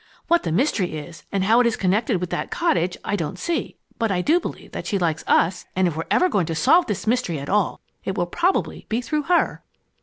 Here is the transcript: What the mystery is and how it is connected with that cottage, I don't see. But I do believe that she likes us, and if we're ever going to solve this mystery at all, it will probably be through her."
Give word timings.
What 0.27 0.41
the 0.41 0.51
mystery 0.51 0.97
is 0.97 1.25
and 1.31 1.43
how 1.43 1.59
it 1.59 1.67
is 1.67 1.75
connected 1.75 2.19
with 2.19 2.31
that 2.31 2.49
cottage, 2.49 2.97
I 3.05 3.15
don't 3.15 3.37
see. 3.37 3.75
But 3.99 4.09
I 4.11 4.23
do 4.23 4.39
believe 4.39 4.71
that 4.71 4.87
she 4.87 4.97
likes 4.97 5.23
us, 5.27 5.65
and 5.75 5.87
if 5.87 5.95
we're 5.95 6.05
ever 6.09 6.27
going 6.27 6.47
to 6.47 6.55
solve 6.55 6.87
this 6.87 7.05
mystery 7.05 7.37
at 7.37 7.49
all, 7.49 7.81
it 8.03 8.17
will 8.17 8.25
probably 8.25 8.87
be 8.89 8.99
through 8.99 9.25
her." 9.29 9.61